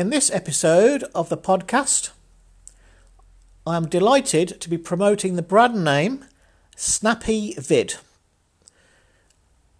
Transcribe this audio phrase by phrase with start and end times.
[0.00, 2.12] In this episode of the podcast,
[3.66, 6.24] I am delighted to be promoting the brand name
[6.74, 7.96] Snappy Vid,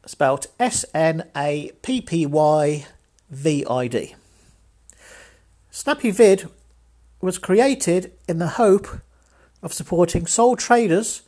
[0.05, 2.87] spelt S N A P P Y
[3.31, 4.15] V I D.
[5.71, 6.51] Snappy Vid
[7.23, 8.89] was created in the hope
[9.63, 11.23] of supporting sole traders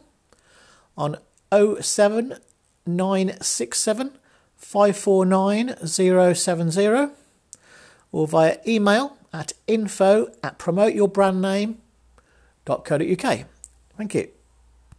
[0.98, 1.18] on
[1.52, 4.12] 07967
[4.58, 7.14] 549070
[8.12, 13.46] or via email at info at promoteyourbrandname.co.uk.
[13.98, 14.30] Thank you.